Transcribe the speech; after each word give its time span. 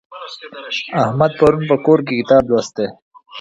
احمد 1.03 1.31
پرون 1.39 1.61
په 1.69 1.75
کور 1.85 1.99
کي 2.07 2.13
کتاب 2.19 2.43
لوستی. 2.49 2.87